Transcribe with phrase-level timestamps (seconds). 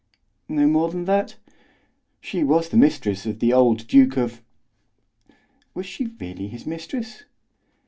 [0.49, 1.35] "No more than that?"
[2.19, 4.41] "She was the mistress of the old Duke of..."
[5.75, 7.25] "Was she really his mistress?"